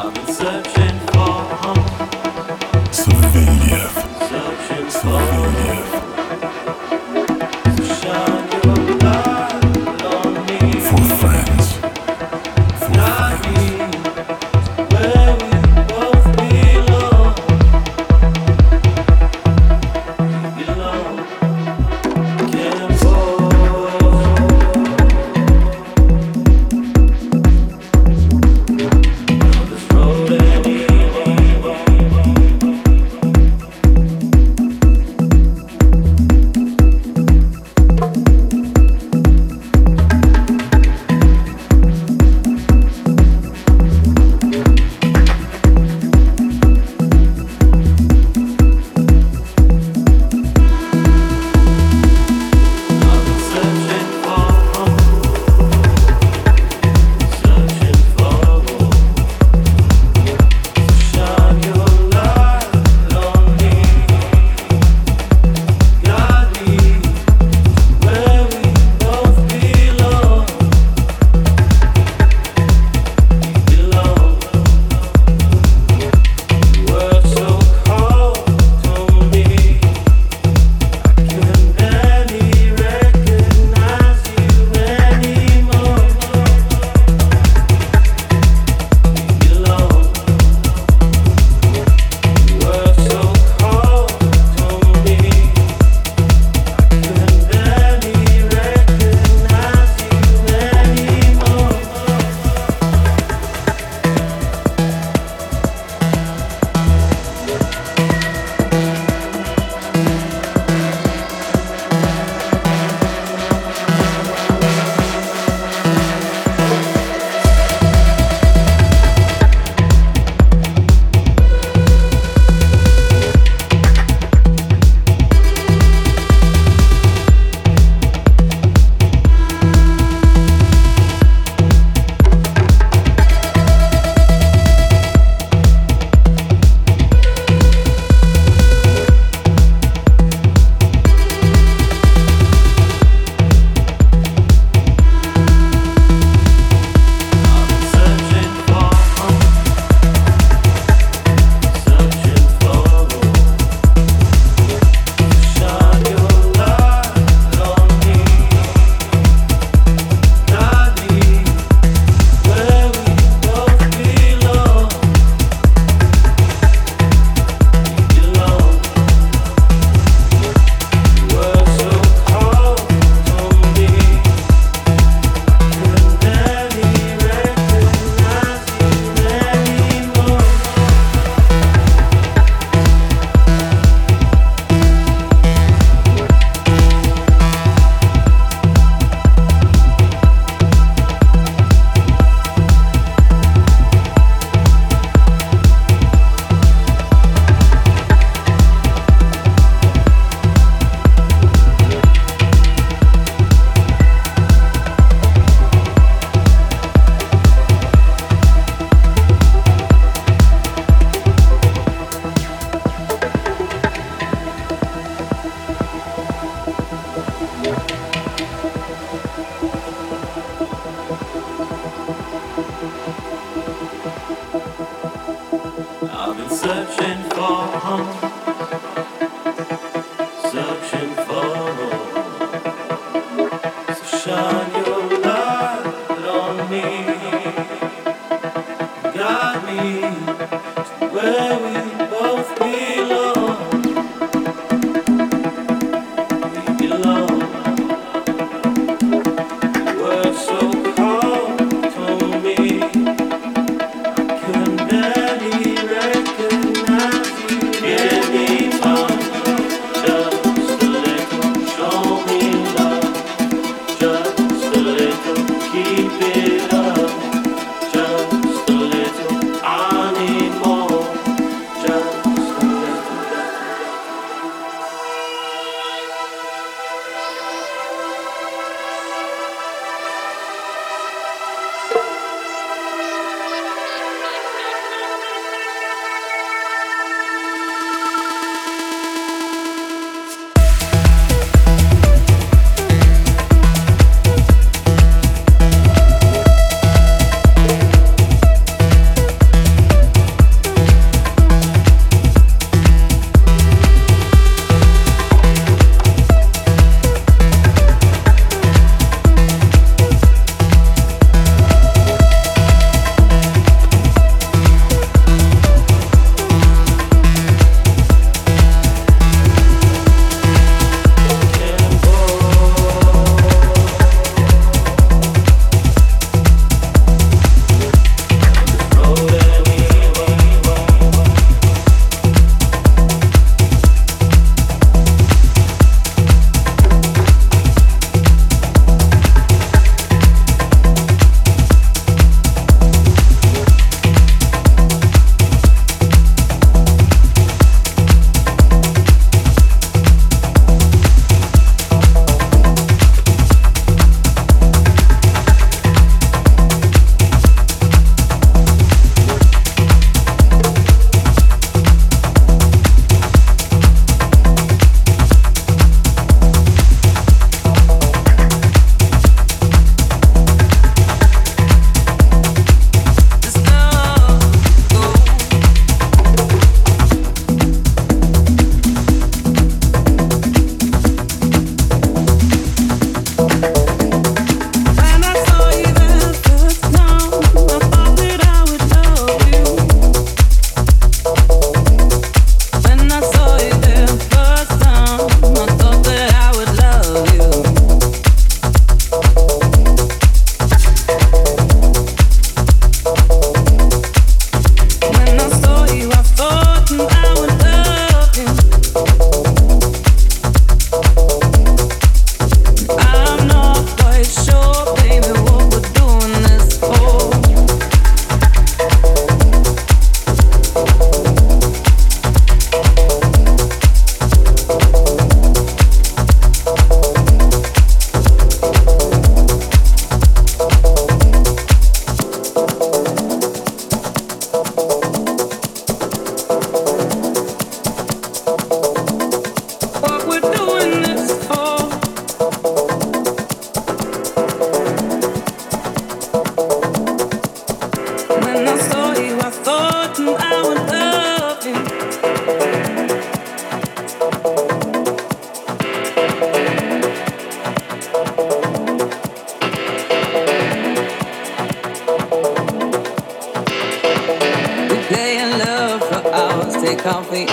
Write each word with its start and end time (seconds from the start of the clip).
I've 0.00 0.14
been 0.14 0.32
searching 0.32 1.07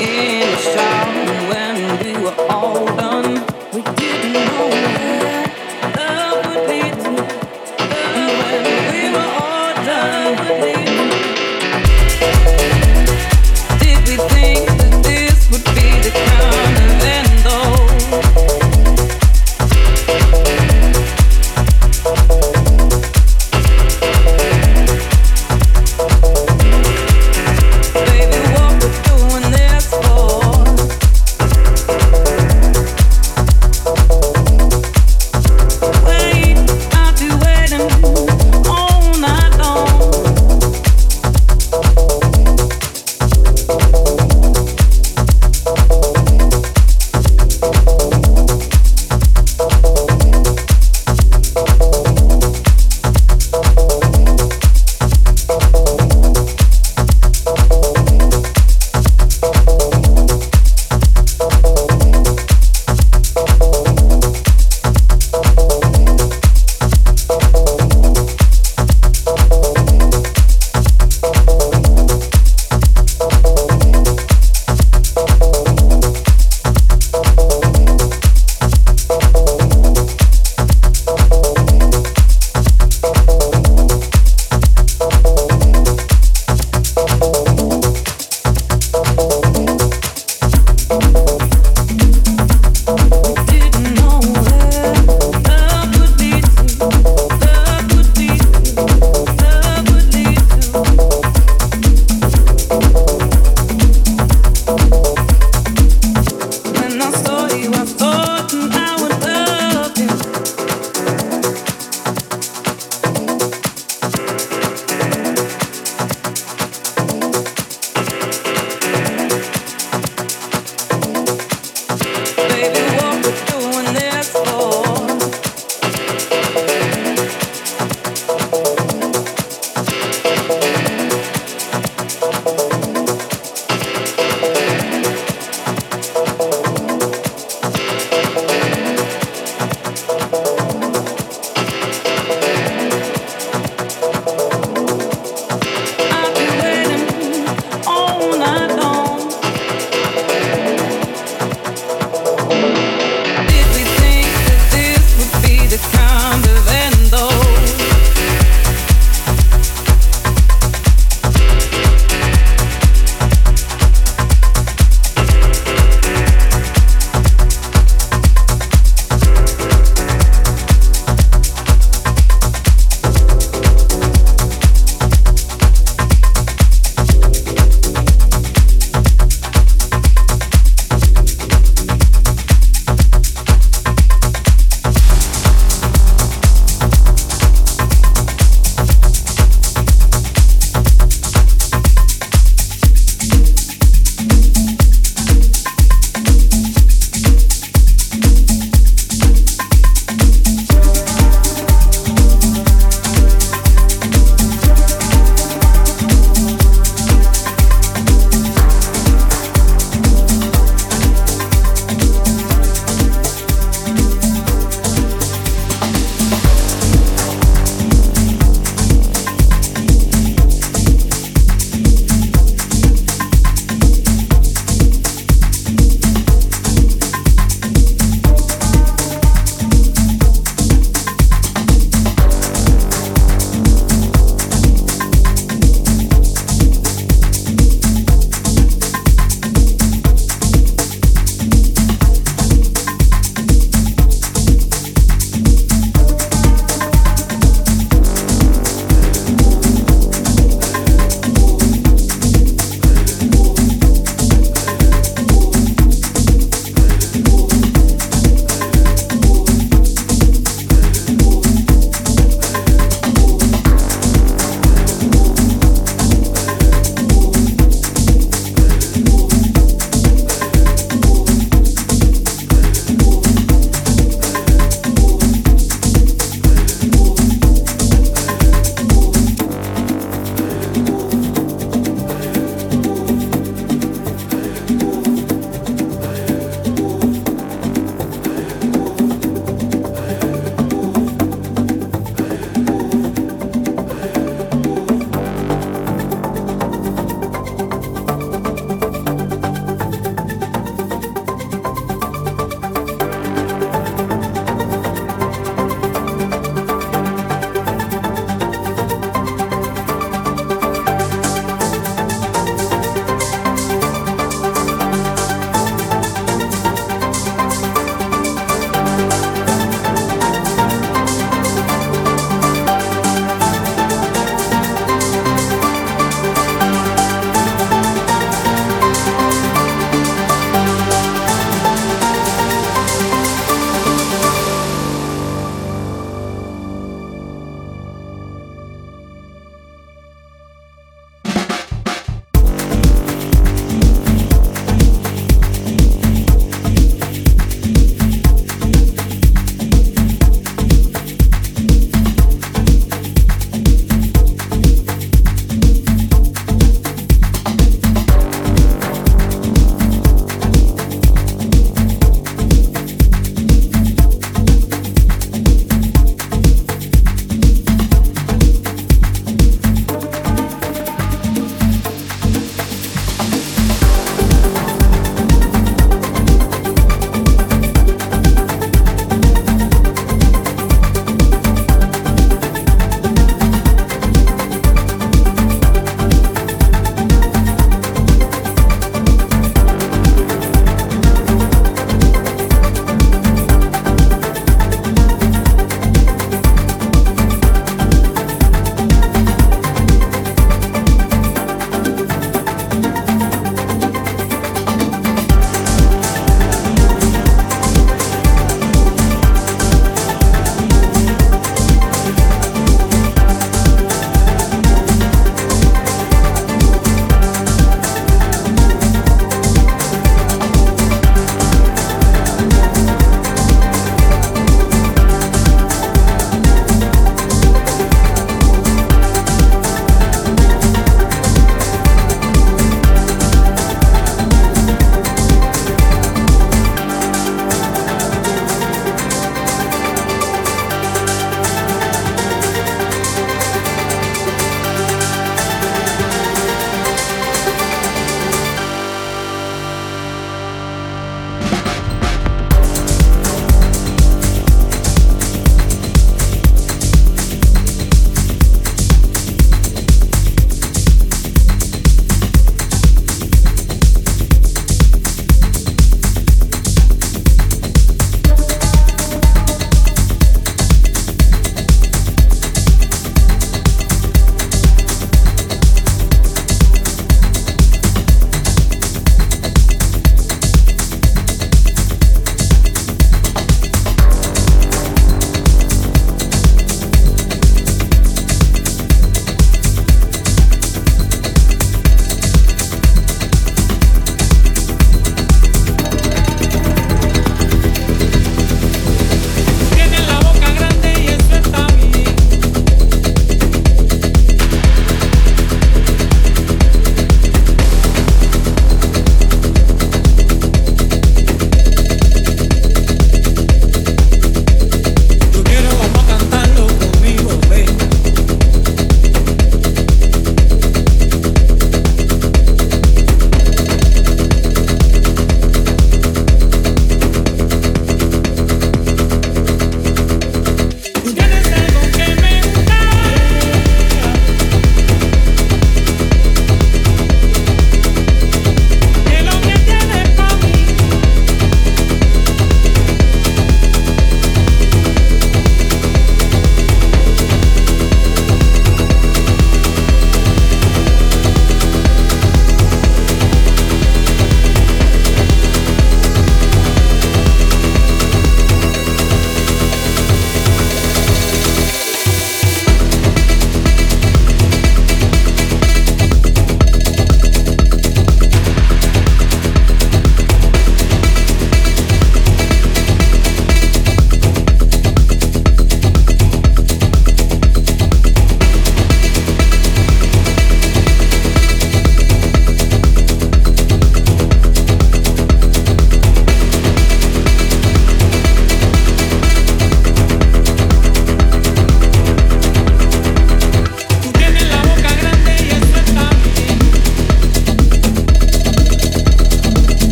in 0.00 0.40
the 0.40 0.56
storm 0.56 1.14
when 1.50 2.04
we 2.04 2.12
were 2.22 2.46
all 2.50 2.84
done. 2.96 3.31